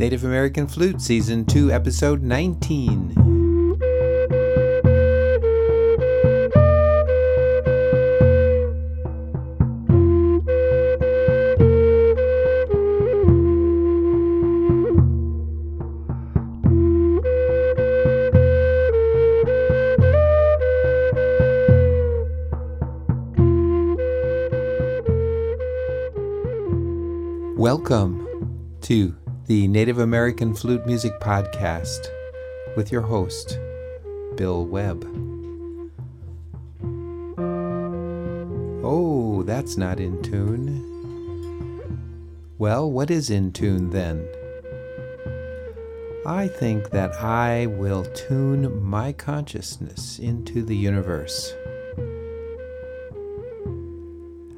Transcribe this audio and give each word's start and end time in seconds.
Native 0.00 0.24
American 0.24 0.66
Flute, 0.66 0.98
Season 1.02 1.44
2, 1.44 1.70
Episode 1.70 2.22
19. 2.22 3.14
Welcome 27.58 28.78
to 28.80 29.19
the 29.50 29.66
Native 29.66 29.98
American 29.98 30.54
Flute 30.54 30.86
Music 30.86 31.18
Podcast 31.18 32.06
with 32.76 32.92
your 32.92 33.00
host, 33.00 33.58
Bill 34.36 34.64
Webb. 34.64 35.04
Oh, 38.84 39.42
that's 39.42 39.76
not 39.76 39.98
in 39.98 40.22
tune. 40.22 40.86
Well, 42.58 42.88
what 42.92 43.10
is 43.10 43.28
in 43.28 43.50
tune 43.50 43.90
then? 43.90 44.24
I 46.24 46.46
think 46.46 46.90
that 46.90 47.20
I 47.20 47.66
will 47.66 48.04
tune 48.04 48.80
my 48.80 49.12
consciousness 49.12 50.20
into 50.20 50.62
the 50.62 50.76
universe. 50.76 51.52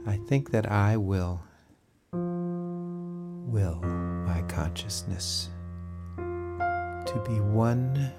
I 0.06 0.19
think 0.29 0.51
that 0.51 0.70
I 0.70 0.98
will 0.98 1.41
consciousness 4.73 5.51
to 6.17 7.23
be 7.29 7.39
one 7.41 8.11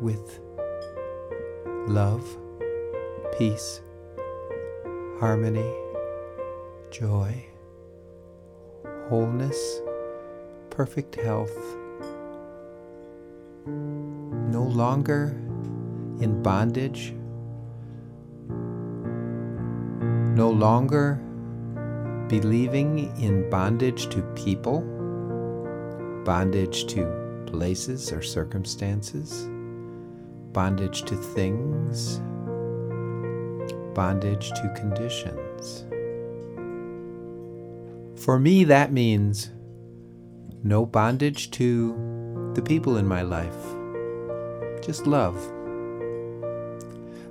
with 0.00 0.38
love, 1.88 2.24
peace, 3.36 3.80
harmony, 5.18 5.68
joy, 6.92 7.44
wholeness, 9.08 9.80
perfect 10.70 11.16
health, 11.16 11.58
no 13.66 14.62
longer 14.62 15.30
in 16.20 16.40
bondage, 16.40 17.12
no 20.36 20.48
longer 20.48 21.20
believing 22.28 23.16
in 23.20 23.48
bondage 23.48 24.08
to 24.10 24.22
people, 24.34 24.82
bondage 26.24 26.86
to 26.86 27.42
places 27.46 28.12
or 28.12 28.20
circumstances, 28.20 29.48
bondage 30.52 31.02
to 31.02 31.16
things, 31.16 32.20
bondage 33.94 34.50
to 34.50 34.72
conditions. 34.76 35.84
For 38.22 38.38
me, 38.38 38.64
that 38.64 38.92
means 38.92 39.50
no 40.62 40.84
bondage 40.84 41.50
to 41.52 42.52
the 42.54 42.62
people 42.62 42.98
in 42.98 43.06
my 43.06 43.22
life, 43.22 43.56
just 44.82 45.06
love. 45.06 45.36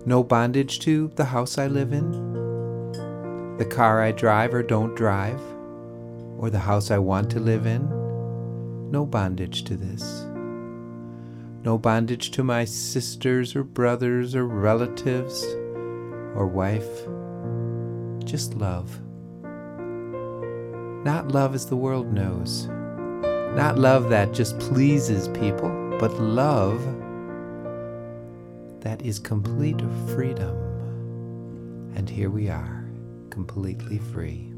No 0.06 0.23
bondage 0.23 0.80
to 0.80 1.12
the 1.16 1.25
house 1.25 1.58
I 1.58 1.68
live 1.68 1.92
in, 1.92 2.27
the 3.58 3.66
car 3.66 4.03
I 4.03 4.11
drive 4.11 4.53
or 4.53 4.61
don't 4.61 4.95
drive, 4.95 5.41
or 6.38 6.52
the 6.52 6.59
house 6.59 6.91
I 6.91 7.00
want 7.00 7.31
to 7.31 7.39
live 7.39 7.66
in. 7.66 7.89
No 8.91 9.03
bondage 9.03 9.63
to 9.63 9.75
this. 9.75 10.25
No 11.63 11.80
bondage 11.80 12.30
to 12.31 12.44
my 12.44 12.66
sisters 12.66 13.55
or 13.55 13.63
brothers 13.63 14.35
or 14.35 14.45
relatives 14.45 15.44
or 16.35 16.46
wife. 16.46 16.88
Just 18.25 18.53
love. 18.53 19.01
Not 21.03 21.31
love 21.31 21.56
as 21.56 21.66
the 21.66 21.75
world 21.75 22.13
knows. 22.13 22.67
Not 23.56 23.79
love 23.79 24.09
that 24.09 24.34
just 24.34 24.59
pleases 24.59 25.29
people, 25.29 25.97
but 26.00 26.13
love 26.19 26.79
that 28.81 29.01
is 29.01 29.17
complete 29.17 29.81
freedom. 30.13 30.56
And 31.96 32.07
here 32.07 32.29
we 32.29 32.50
are 32.50 32.77
completely 33.38 34.00
free. 34.00 34.56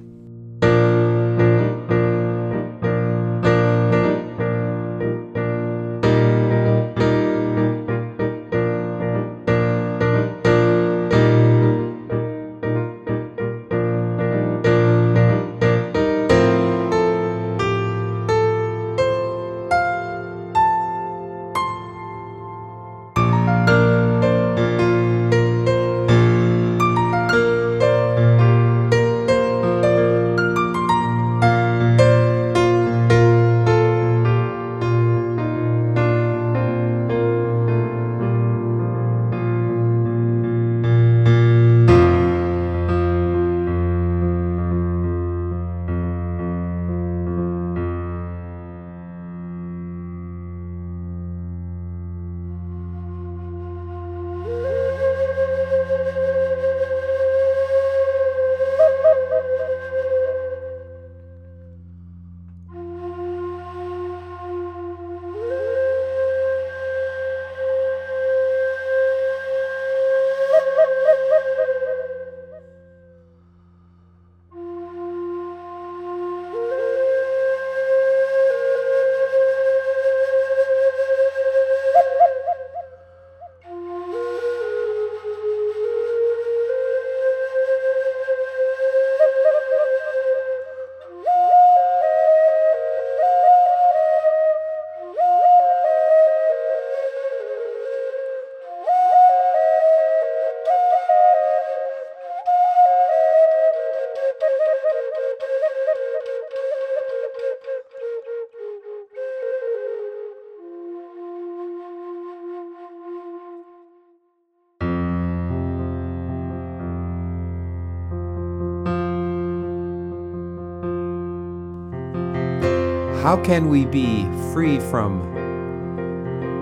How 123.30 123.38
can 123.38 123.70
we 123.70 123.86
be 123.86 124.28
free 124.52 124.80
from 124.80 125.22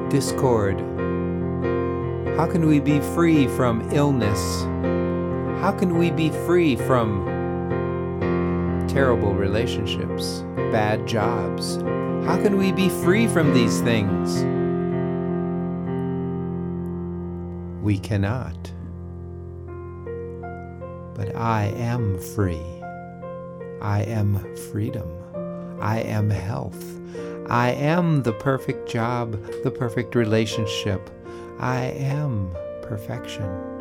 discord? 0.09 0.77
How 2.35 2.45
can 2.45 2.67
we 2.67 2.81
be 2.81 2.99
free 2.99 3.47
from 3.47 3.89
illness? 3.93 4.63
How 5.61 5.71
can 5.71 5.97
we 5.97 6.11
be 6.11 6.29
free 6.29 6.75
from 6.75 7.25
terrible 8.89 9.33
relationships, 9.33 10.43
bad 10.73 11.07
jobs? 11.07 11.77
How 12.27 12.35
can 12.35 12.57
we 12.57 12.73
be 12.73 12.89
free 12.89 13.27
from 13.27 13.53
these 13.53 13.79
things? 13.79 14.43
We 17.81 17.97
cannot. 17.97 18.73
But 21.15 21.33
I 21.33 21.67
am 21.77 22.19
free. 22.19 22.59
I 23.81 24.01
am 24.01 24.53
freedom. 24.69 25.16
I 25.79 25.99
am 25.99 26.29
health. 26.29 26.83
I 27.49 27.71
am 27.71 28.23
the 28.23 28.33
perfect 28.33 28.89
job, 28.89 29.41
the 29.63 29.71
perfect 29.71 30.15
relationship. 30.15 31.09
I 31.59 31.85
am 31.85 32.55
perfection. 32.81 33.76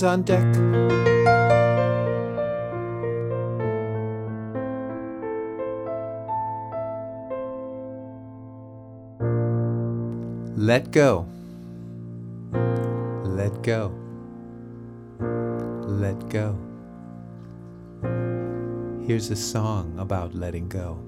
Hands 0.00 0.04
on 0.04 0.22
deck. 0.22 0.46
Let 10.56 10.90
go. 10.90 11.26
Let 13.24 13.62
go. 13.62 13.92
Let 15.20 16.28
go. 16.28 16.56
Here's 19.06 19.30
a 19.30 19.36
song 19.36 19.96
about 19.98 20.34
letting 20.34 20.68
go. 20.68 20.98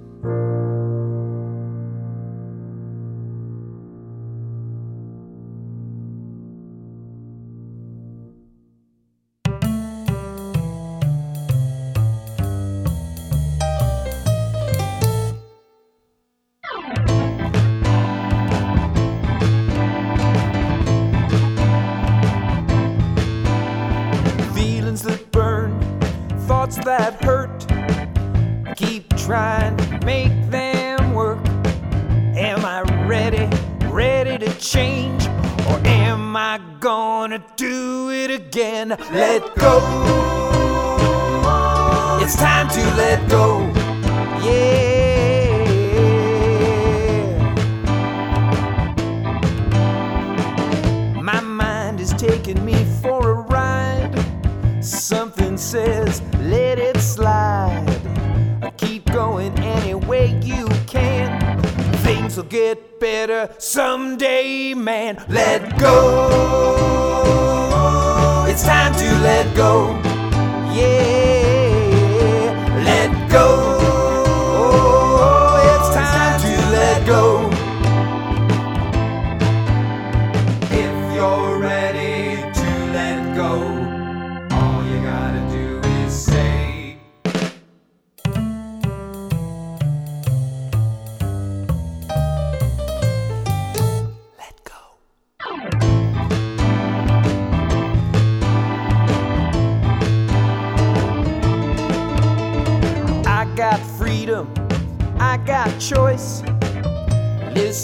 Get 62.53 63.01
better 63.01 63.49
someday, 63.57 64.75
man. 64.75 65.25
Let 65.31 65.79
go. 65.79 66.77
It's 68.47 68.63
time 68.63 68.95
to 68.95 69.11
let 69.21 69.57
go. 69.57 69.99
Yeah. 70.71 72.03
Let 72.85 73.31
go. 73.31 73.92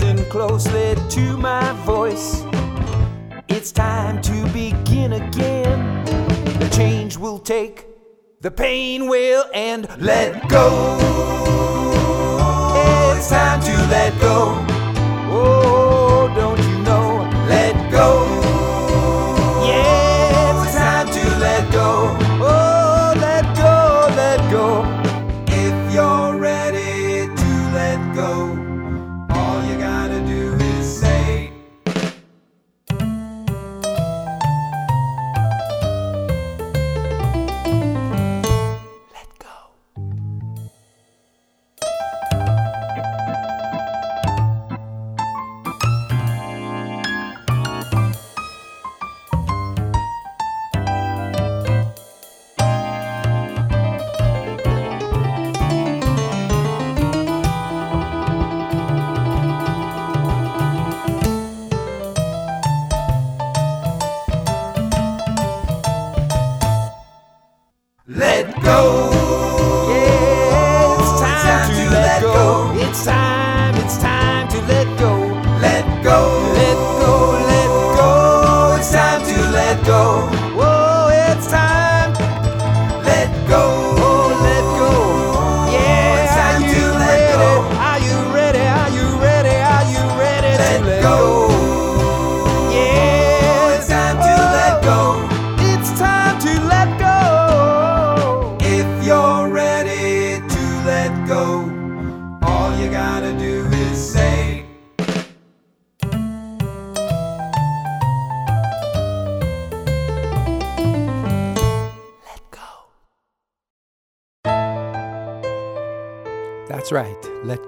Listen 0.09 0.31
closely 0.31 0.95
to 1.11 1.37
my 1.37 1.73
voice. 1.85 2.43
It's 3.47 3.71
time 3.71 4.23
to 4.23 4.47
begin 4.55 5.13
again. 5.13 6.03
The 6.59 6.71
change 6.73 7.19
will 7.19 7.39
take, 7.39 7.85
the 8.41 8.51
pain 8.51 9.07
will 9.07 9.45
end. 9.53 9.87
Let 9.99 10.49
go. 10.49 10.97
It's 13.19 13.29
time 13.29 13.61
to 13.61 13.77
let 13.91 14.19
go. 14.19 14.55
Oh, 15.31 15.78
go. 68.69 69.08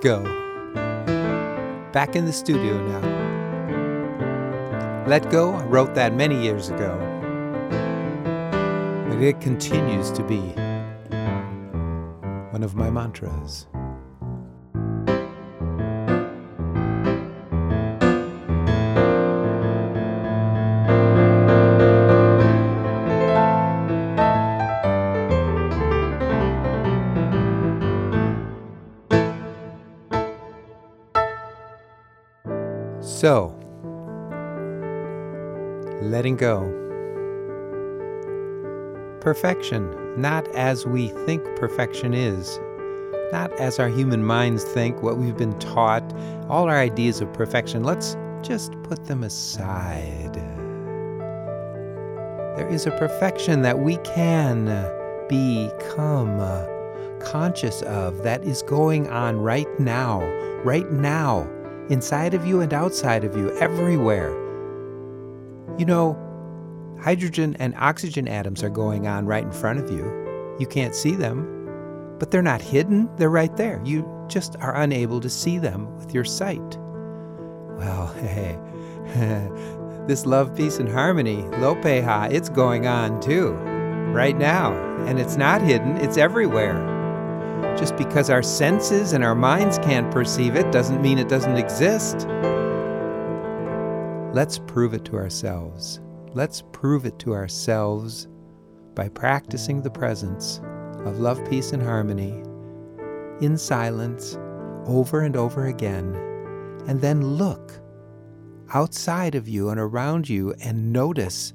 Go. 0.00 0.22
Back 1.92 2.16
in 2.16 2.24
the 2.24 2.32
studio 2.32 2.80
now. 2.86 3.20
Let 5.06 5.30
go, 5.30 5.52
I 5.52 5.64
wrote 5.64 5.94
that 5.94 6.14
many 6.14 6.40
years 6.42 6.68
ago. 6.68 6.96
But 9.08 9.20
it 9.20 9.40
continues 9.40 10.10
to 10.12 10.22
be 10.22 10.40
one 12.50 12.62
of 12.62 12.74
my 12.74 12.90
mantras. 12.90 13.66
So, 33.20 33.54
letting 36.00 36.36
go. 36.36 36.60
Perfection, 39.20 39.94
not 40.18 40.48
as 40.56 40.86
we 40.86 41.08
think 41.26 41.44
perfection 41.56 42.14
is, 42.14 42.58
not 43.30 43.52
as 43.60 43.78
our 43.78 43.90
human 43.90 44.24
minds 44.24 44.64
think, 44.64 45.02
what 45.02 45.18
we've 45.18 45.36
been 45.36 45.58
taught, 45.58 46.14
all 46.48 46.70
our 46.70 46.78
ideas 46.78 47.20
of 47.20 47.30
perfection, 47.34 47.84
let's 47.84 48.16
just 48.40 48.72
put 48.84 49.04
them 49.04 49.22
aside. 49.22 50.32
There 52.56 52.68
is 52.70 52.86
a 52.86 52.90
perfection 52.92 53.60
that 53.60 53.80
we 53.80 53.98
can 53.98 54.64
become 55.28 56.38
conscious 57.20 57.82
of 57.82 58.22
that 58.22 58.44
is 58.44 58.62
going 58.62 59.10
on 59.10 59.36
right 59.36 59.68
now, 59.78 60.22
right 60.64 60.90
now, 60.90 61.46
inside 61.90 62.34
of 62.34 62.46
you 62.46 62.60
and 62.60 62.72
outside 62.72 63.24
of 63.24 63.36
you, 63.36 63.50
everywhere. 63.58 64.30
You 65.78 65.84
know, 65.84 66.16
hydrogen 67.02 67.56
and 67.58 67.74
oxygen 67.76 68.28
atoms 68.28 68.62
are 68.62 68.70
going 68.70 69.06
on 69.06 69.26
right 69.26 69.44
in 69.44 69.52
front 69.52 69.80
of 69.80 69.90
you. 69.90 70.56
You 70.58 70.66
can't 70.66 70.94
see 70.94 71.14
them, 71.16 72.16
but 72.18 72.30
they're 72.30 72.42
not 72.42 72.62
hidden, 72.62 73.08
they're 73.16 73.30
right 73.30 73.54
there. 73.56 73.80
You 73.84 74.08
just 74.28 74.56
are 74.60 74.76
unable 74.76 75.20
to 75.20 75.28
see 75.28 75.58
them 75.58 75.96
with 75.96 76.14
your 76.14 76.24
sight. 76.24 76.78
Well, 77.76 78.06
hey, 78.20 78.58
this 80.06 80.26
love, 80.26 80.54
peace, 80.54 80.78
and 80.78 80.88
harmony, 80.88 81.42
Lopeha, 81.58 82.32
it's 82.32 82.48
going 82.48 82.86
on 82.86 83.20
too, 83.20 83.52
right 84.12 84.36
now. 84.36 84.72
And 85.06 85.18
it's 85.18 85.36
not 85.36 85.62
hidden, 85.62 85.96
it's 85.96 86.16
everywhere. 86.18 86.99
Just 87.78 87.96
because 87.96 88.30
our 88.30 88.42
senses 88.42 89.12
and 89.12 89.24
our 89.24 89.34
minds 89.34 89.78
can't 89.78 90.10
perceive 90.10 90.56
it 90.56 90.70
doesn't 90.70 91.00
mean 91.00 91.18
it 91.18 91.28
doesn't 91.28 91.56
exist. 91.56 92.26
Let's 94.32 94.58
prove 94.58 94.94
it 94.94 95.04
to 95.06 95.16
ourselves. 95.16 96.00
Let's 96.32 96.62
prove 96.72 97.06
it 97.06 97.18
to 97.20 97.34
ourselves 97.34 98.28
by 98.94 99.08
practicing 99.08 99.82
the 99.82 99.90
presence 99.90 100.60
of 101.04 101.18
love, 101.18 101.44
peace, 101.48 101.72
and 101.72 101.82
harmony 101.82 102.42
in 103.40 103.56
silence 103.56 104.38
over 104.86 105.22
and 105.22 105.36
over 105.36 105.66
again. 105.66 106.14
And 106.86 107.00
then 107.00 107.36
look 107.36 107.80
outside 108.72 109.34
of 109.34 109.48
you 109.48 109.70
and 109.70 109.80
around 109.80 110.28
you 110.28 110.54
and 110.60 110.92
notice 110.92 111.54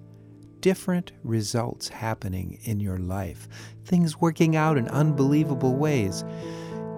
different 0.66 1.12
results 1.24 1.90
happening 1.90 2.58
in 2.64 2.80
your 2.80 2.98
life, 2.98 3.48
things 3.84 4.20
working 4.20 4.56
out 4.56 4.80
in 4.80 4.88
unbelievable 4.88 5.76
ways. 5.76 6.24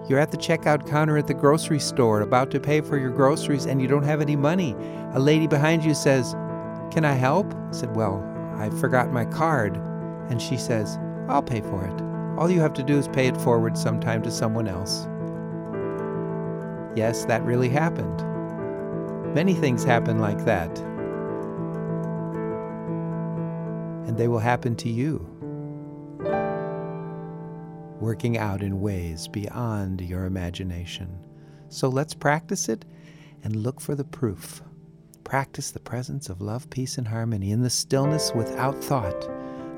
You're 0.08 0.20
at 0.20 0.32
the 0.32 0.38
checkout 0.38 0.88
counter 0.88 1.18
at 1.18 1.28
the 1.28 1.34
grocery 1.34 1.82
store, 1.82 2.22
about 2.22 2.50
to 2.52 2.62
pay 2.62 2.80
for 2.80 2.98
your 2.98 3.10
groceries, 3.10 3.66
and 3.66 3.82
you 3.82 3.90
don't 3.90 4.06
have 4.06 4.22
any 4.22 4.38
money. 4.38 4.74
A 5.16 5.20
lady 5.20 5.48
behind 5.48 5.84
you 5.84 5.94
says, 5.94 6.32
Can 6.94 7.04
I 7.04 7.12
help? 7.12 7.54
I 7.54 7.72
said, 7.72 7.94
Well, 7.94 8.24
I 8.56 8.70
forgot 8.80 9.12
my 9.12 9.26
card. 9.26 9.76
And 10.30 10.42
she 10.42 10.56
says, 10.56 10.98
I'll 11.28 11.44
pay 11.44 11.60
for 11.60 11.84
it. 11.84 12.40
All 12.40 12.50
you 12.50 12.62
have 12.62 12.74
to 12.76 12.84
do 12.84 12.98
is 12.98 13.10
pay 13.10 13.28
it 13.28 13.36
forward 13.36 13.78
sometime 13.78 14.22
to 14.22 14.32
someone 14.32 14.70
else. 14.70 15.10
Yes, 16.98 17.26
that 17.26 17.44
really 17.44 17.68
happened. 17.68 18.24
Many 19.36 19.56
things 19.56 19.84
happen 19.84 20.20
like 20.20 20.46
that. 20.46 20.72
And 24.08 24.18
they 24.18 24.28
will 24.28 24.40
happen 24.40 24.76
to 24.78 24.90
you 24.90 25.38
working 28.00 28.38
out 28.38 28.62
in 28.62 28.80
ways 28.80 29.28
beyond 29.28 30.02
your 30.02 30.26
imagination. 30.26 31.10
So 31.70 31.90
let's 31.90 32.14
practice 32.14 32.70
it 32.70 32.86
and 33.44 33.56
look 33.56 33.82
for 33.82 33.96
the 33.96 34.04
proof. 34.04 34.62
Practice 35.24 35.72
the 35.72 35.80
presence 35.80 36.30
of 36.30 36.42
love, 36.42 36.70
peace, 36.70 36.98
and 36.98 37.08
harmony 37.08 37.52
in 37.52 37.62
the 37.62 37.70
stillness 37.70 38.32
without 38.34 38.82
thought. 38.82 39.30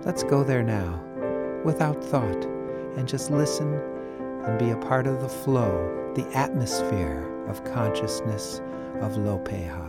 Let's 0.05 0.23
go 0.23 0.43
there 0.43 0.63
now, 0.63 1.01
without 1.65 2.03
thought, 2.03 2.45
and 2.97 3.07
just 3.07 3.31
listen 3.31 3.73
and 4.45 4.59
be 4.59 4.69
a 4.69 4.77
part 4.77 5.07
of 5.07 5.21
the 5.21 5.29
flow, 5.29 6.11
the 6.15 6.27
atmosphere 6.37 7.25
of 7.47 7.63
consciousness 7.63 8.61
of 9.01 9.13
Lopeha. 9.13 9.88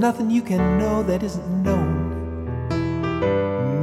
nothing 0.00 0.30
you 0.30 0.40
can 0.40 0.78
know 0.78 1.02
that 1.02 1.22
isn't 1.22 1.62
known. 1.62 2.64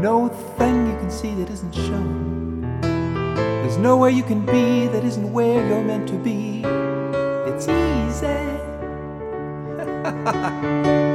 No 0.02 0.30
thing 0.58 0.90
you 0.90 0.98
can 0.98 1.12
see 1.12 1.36
that 1.36 1.48
isn't 1.52 1.76
shown. 1.76 2.80
There's 2.82 3.78
nowhere 3.78 4.10
you 4.10 4.24
can 4.24 4.44
be 4.44 4.88
that 4.88 5.04
isn't 5.04 5.32
where 5.32 5.64
you're 5.70 5.84
meant 5.84 6.08
to 6.10 6.18
be. 6.18 6.64
It's 7.46 7.68
easy. 7.68 8.58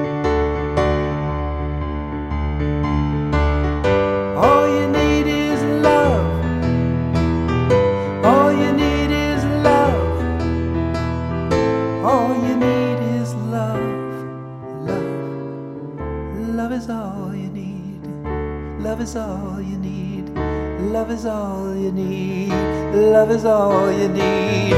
all 21.63 21.77
you 21.77 21.93
need. 21.93 22.49
Love 22.95 23.31
is 23.31 23.45
all 23.45 23.91
you 23.93 24.09
need. 24.09 24.73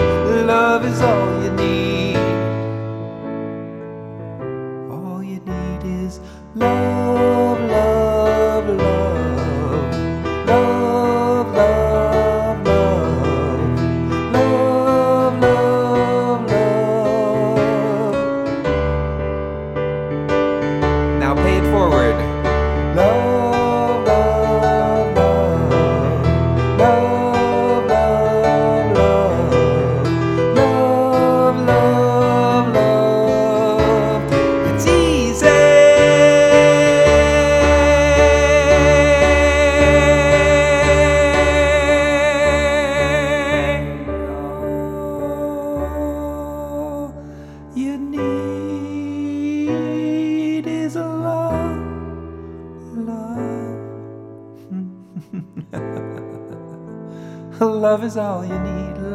Love 0.47 0.85
is 0.85 1.01
all 1.01 1.42
you 1.42 1.51
need. 1.53 2.16
All 4.90 5.23
you 5.23 5.40
need 5.40 5.83
is 6.05 6.20
love, 6.55 7.16
love, 7.16 7.54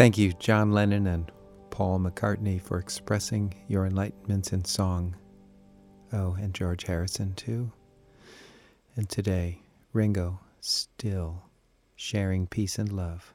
Thank 0.00 0.16
you, 0.16 0.32
John 0.32 0.72
Lennon 0.72 1.06
and 1.06 1.30
Paul 1.68 1.98
McCartney, 2.00 2.58
for 2.58 2.78
expressing 2.78 3.52
your 3.68 3.86
enlightenments 3.86 4.54
in 4.54 4.64
song. 4.64 5.14
Oh, 6.10 6.38
and 6.40 6.54
George 6.54 6.84
Harrison, 6.84 7.34
too. 7.34 7.70
And 8.96 9.10
today, 9.10 9.60
Ringo, 9.92 10.40
still 10.62 11.42
sharing 11.96 12.46
peace 12.46 12.78
and 12.78 12.90
love. 12.90 13.34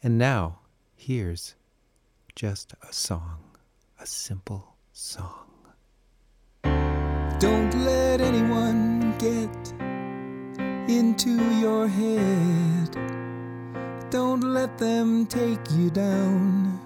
And 0.00 0.16
now, 0.16 0.60
here's 0.94 1.56
just 2.36 2.72
a 2.88 2.92
song, 2.92 3.40
a 3.98 4.06
simple 4.06 4.76
song. 4.92 5.48
Don't 7.40 7.74
let 7.84 8.20
anyone 8.20 9.12
get 9.18 9.72
into 10.88 11.32
your 11.58 11.88
head. 11.88 13.33
Don't 14.14 14.42
let 14.42 14.78
them 14.78 15.26
take 15.26 15.58
you 15.72 15.90
down. 15.90 16.78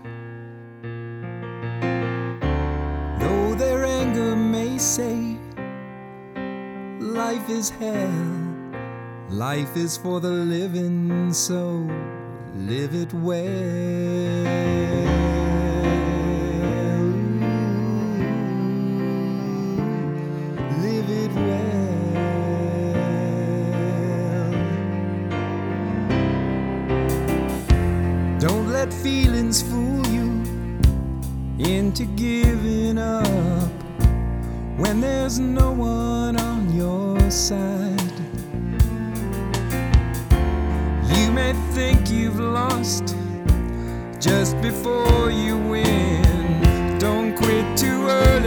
Though 3.20 3.54
their 3.54 3.84
anger 3.84 4.34
may 4.34 4.78
say, 4.78 5.36
Life 6.98 7.50
is 7.50 7.68
hell, 7.68 8.14
life 9.28 9.76
is 9.76 9.98
for 9.98 10.20
the 10.20 10.30
living, 10.30 11.30
so 11.34 11.86
live 12.54 12.94
it 12.94 13.12
well. 13.12 15.37
Into 31.98 32.12
giving 32.14 32.98
up 32.98 33.26
when 34.76 35.00
there's 35.00 35.38
no 35.38 35.72
one 35.72 36.38
on 36.38 36.72
your 36.76 37.18
side. 37.30 38.12
You 41.16 41.32
may 41.32 41.54
think 41.72 42.10
you've 42.10 42.38
lost 42.38 43.16
just 44.20 44.60
before 44.60 45.30
you 45.30 45.56
win. 45.56 46.98
Don't 46.98 47.34
quit 47.36 47.76
too 47.76 48.06
early, 48.06 48.37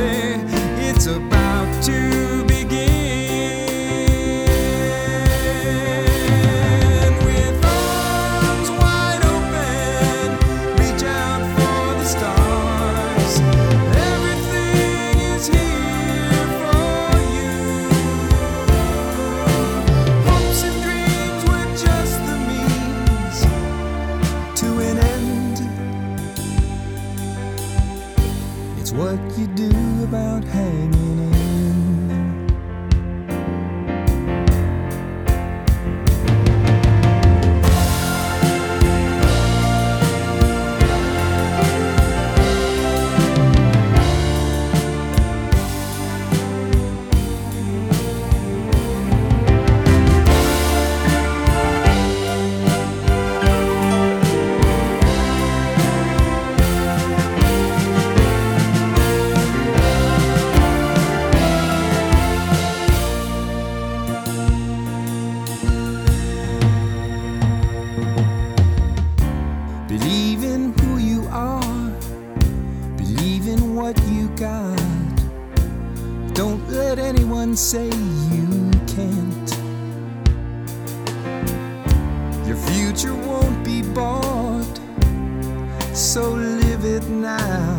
now. 87.12 87.76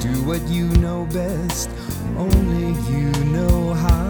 Do 0.00 0.22
what 0.24 0.42
you 0.48 0.66
know 0.78 1.06
best. 1.12 1.70
Only 2.16 2.68
you 2.90 3.10
know 3.32 3.74
how. 3.74 4.07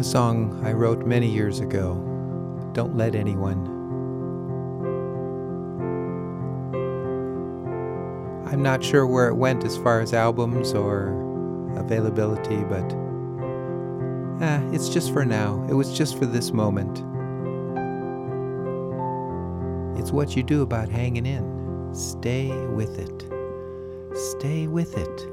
A 0.00 0.02
song 0.02 0.58
I 0.64 0.72
wrote 0.72 1.06
many 1.06 1.26
years 1.26 1.60
ago. 1.60 1.92
Don't 2.72 2.96
let 2.96 3.14
anyone. 3.14 3.66
I'm 8.46 8.62
not 8.62 8.82
sure 8.82 9.06
where 9.06 9.28
it 9.28 9.34
went 9.34 9.62
as 9.62 9.76
far 9.76 10.00
as 10.00 10.14
albums 10.14 10.72
or 10.72 11.10
availability, 11.76 12.64
but 12.64 12.90
eh, 14.42 14.70
it's 14.72 14.88
just 14.88 15.12
for 15.12 15.26
now. 15.26 15.66
It 15.68 15.74
was 15.74 15.92
just 15.92 16.16
for 16.16 16.24
this 16.24 16.50
moment. 16.50 17.00
It's 20.00 20.12
what 20.12 20.34
you 20.34 20.42
do 20.42 20.62
about 20.62 20.88
hanging 20.88 21.26
in. 21.26 21.90
Stay 21.92 22.48
with 22.68 22.98
it. 22.98 24.16
Stay 24.16 24.66
with 24.66 24.96
it. 24.96 25.28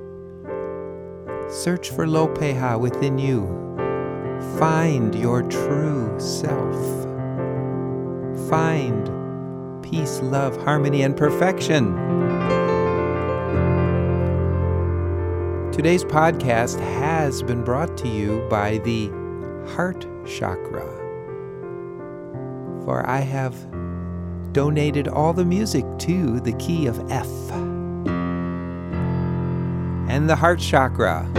Search 1.49 1.89
for 1.89 2.05
Lopeha 2.05 2.77
within 2.77 3.17
you. 3.17 3.66
Find 4.57 5.13
your 5.13 5.43
true 5.43 6.19
self. 6.19 6.75
Find 8.49 9.05
peace, 9.83 10.19
love, 10.23 10.57
harmony, 10.63 11.03
and 11.03 11.15
perfection. 11.15 11.93
Today's 15.71 16.03
podcast 16.03 16.79
has 16.79 17.43
been 17.43 17.63
brought 17.63 17.95
to 17.97 18.07
you 18.07 18.47
by 18.49 18.79
the 18.79 19.11
Heart 19.75 20.07
Chakra. 20.25 20.87
For 22.83 23.07
I 23.07 23.19
have 23.19 23.53
donated 24.53 25.07
all 25.07 25.33
the 25.33 25.45
music 25.45 25.85
to 25.99 26.39
the 26.39 26.53
key 26.53 26.87
of 26.87 26.99
F 27.11 27.27
and 30.09 30.27
the 30.27 30.35
Heart 30.35 30.59
Chakra. 30.61 31.29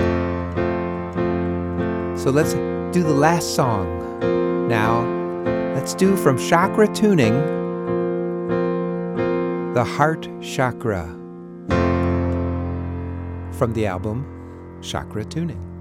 So 2.16 2.30
let's 2.30 2.54
do 2.92 3.02
the 3.02 3.14
last 3.14 3.54
song. 3.54 3.86
Now, 4.68 5.02
let's 5.74 5.94
do 5.94 6.16
from 6.16 6.38
Chakra 6.38 6.86
Tuning 6.94 7.58
the 9.74 9.84
Heart 9.84 10.28
Chakra 10.42 11.04
from 13.52 13.72
the 13.74 13.86
album 13.86 14.78
Chakra 14.82 15.24
Tuning. 15.24 15.77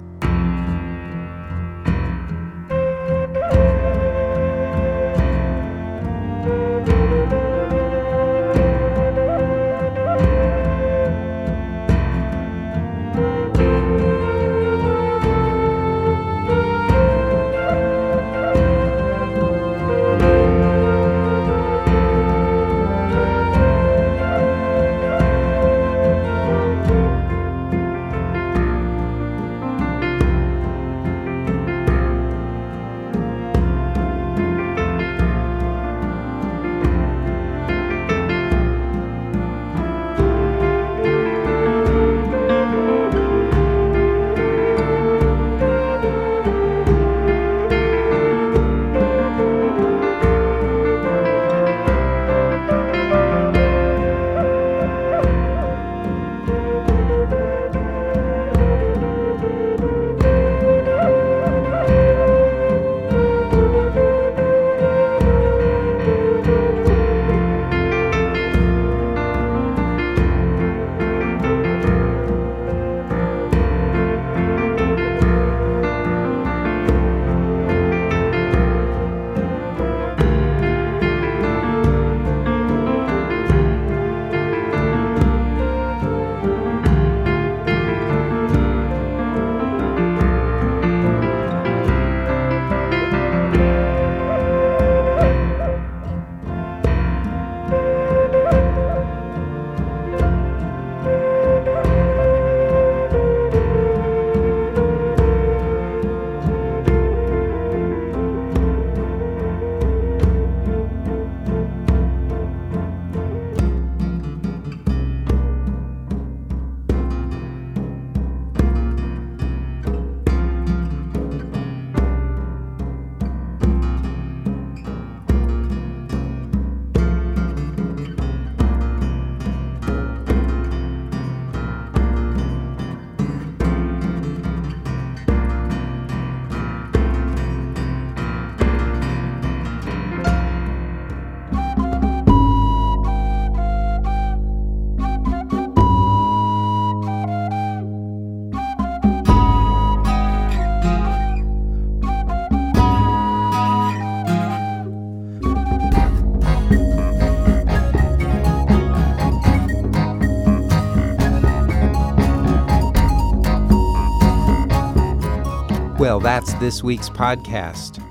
Well, 166.18 166.24
that's 166.24 166.56
this 166.56 166.84
week's 166.84 167.12
podcast. 167.12 168.04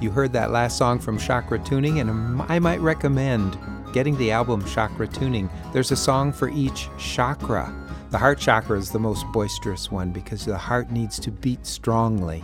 You 0.00 0.10
heard 0.10 0.32
that 0.32 0.52
last 0.52 0.78
song 0.78 0.98
from 0.98 1.18
Chakra 1.18 1.58
Tuning, 1.58 2.00
and 2.00 2.40
I 2.48 2.58
might 2.58 2.80
recommend 2.80 3.58
getting 3.92 4.16
the 4.16 4.30
album 4.30 4.64
Chakra 4.64 5.06
Tuning. 5.06 5.50
There's 5.74 5.92
a 5.92 5.96
song 5.96 6.32
for 6.32 6.48
each 6.48 6.88
chakra. 6.96 7.70
The 8.08 8.16
heart 8.16 8.38
chakra 8.38 8.78
is 8.78 8.90
the 8.90 8.98
most 8.98 9.26
boisterous 9.34 9.90
one 9.90 10.12
because 10.12 10.46
the 10.46 10.56
heart 10.56 10.90
needs 10.90 11.20
to 11.20 11.30
beat 11.30 11.66
strongly. 11.66 12.42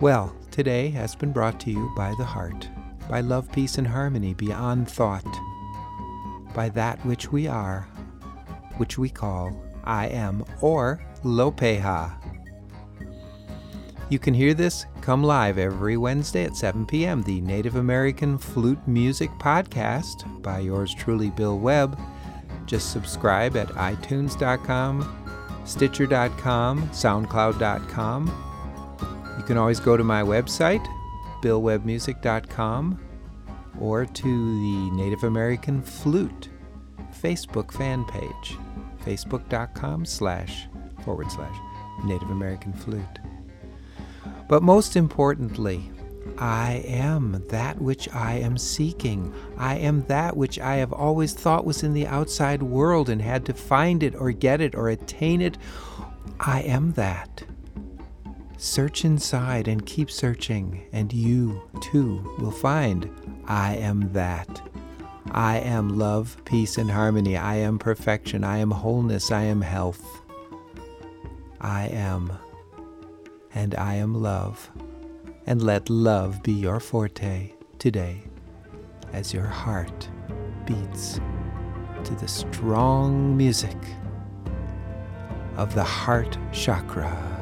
Well, 0.00 0.34
today 0.50 0.88
has 0.92 1.14
been 1.14 1.32
brought 1.32 1.60
to 1.60 1.70
you 1.70 1.92
by 1.94 2.14
the 2.16 2.24
heart, 2.24 2.66
by 3.10 3.20
love, 3.20 3.52
peace, 3.52 3.76
and 3.76 3.86
harmony 3.86 4.32
beyond 4.32 4.88
thought, 4.88 5.38
by 6.54 6.70
that 6.70 7.04
which 7.04 7.30
we 7.30 7.46
are, 7.46 7.82
which 8.78 8.96
we 8.96 9.10
call 9.10 9.54
I 9.84 10.06
am, 10.06 10.46
or 10.62 10.98
Lopeha. 11.24 12.35
You 14.08 14.20
can 14.20 14.34
hear 14.34 14.54
this 14.54 14.86
come 15.00 15.24
live 15.24 15.58
every 15.58 15.96
Wednesday 15.96 16.44
at 16.44 16.54
7 16.54 16.86
p.m. 16.86 17.24
The 17.24 17.40
Native 17.40 17.74
American 17.74 18.38
Flute 18.38 18.86
Music 18.86 19.30
Podcast 19.38 20.42
by 20.42 20.60
yours 20.60 20.94
truly, 20.94 21.30
Bill 21.30 21.58
Webb. 21.58 21.98
Just 22.66 22.92
subscribe 22.92 23.56
at 23.56 23.66
itunes.com, 23.68 25.32
stitcher.com, 25.64 26.88
soundcloud.com. 26.90 29.36
You 29.38 29.44
can 29.44 29.56
always 29.56 29.80
go 29.80 29.96
to 29.96 30.04
my 30.04 30.22
website, 30.22 30.86
billwebbmusic.com, 31.42 33.00
or 33.80 34.06
to 34.06 34.22
the 34.22 34.90
Native 34.92 35.24
American 35.24 35.82
Flute 35.82 36.50
Facebook 37.12 37.72
fan 37.72 38.04
page, 38.04 38.56
facebook.com 39.04 40.04
slash 40.04 40.68
forward 41.04 41.30
slash 41.32 41.56
Native 42.04 42.30
American 42.30 42.72
Flute. 42.72 43.18
But 44.48 44.62
most 44.62 44.96
importantly, 44.96 45.90
I 46.38 46.84
am 46.86 47.42
that 47.48 47.80
which 47.80 48.12
I 48.12 48.34
am 48.34 48.58
seeking. 48.58 49.32
I 49.56 49.76
am 49.76 50.04
that 50.06 50.36
which 50.36 50.58
I 50.58 50.76
have 50.76 50.92
always 50.92 51.32
thought 51.32 51.64
was 51.64 51.82
in 51.82 51.94
the 51.94 52.06
outside 52.06 52.62
world 52.62 53.08
and 53.08 53.22
had 53.22 53.44
to 53.46 53.54
find 53.54 54.02
it 54.02 54.14
or 54.14 54.30
get 54.32 54.60
it 54.60 54.74
or 54.74 54.88
attain 54.88 55.40
it. 55.40 55.56
I 56.38 56.62
am 56.62 56.92
that. 56.92 57.42
Search 58.58 59.04
inside 59.04 59.68
and 59.68 59.84
keep 59.84 60.10
searching, 60.10 60.86
and 60.92 61.12
you 61.12 61.62
too 61.80 62.36
will 62.38 62.50
find 62.50 63.10
I 63.46 63.76
am 63.76 64.12
that. 64.12 64.62
I 65.30 65.58
am 65.58 65.98
love, 65.98 66.36
peace, 66.44 66.78
and 66.78 66.90
harmony. 66.90 67.36
I 67.36 67.56
am 67.56 67.78
perfection. 67.78 68.44
I 68.44 68.58
am 68.58 68.70
wholeness. 68.70 69.30
I 69.30 69.42
am 69.42 69.60
health. 69.60 70.04
I 71.60 71.88
am 71.88 72.32
and 73.56 73.74
I 73.74 73.94
am 73.94 74.14
love. 74.14 74.70
And 75.46 75.62
let 75.62 75.88
love 75.88 76.42
be 76.42 76.52
your 76.52 76.78
forte 76.78 77.52
today 77.78 78.22
as 79.14 79.32
your 79.32 79.46
heart 79.46 80.08
beats 80.66 81.20
to 82.04 82.14
the 82.16 82.28
strong 82.28 83.34
music 83.34 83.78
of 85.56 85.74
the 85.74 85.82
heart 85.82 86.36
chakra. 86.52 87.35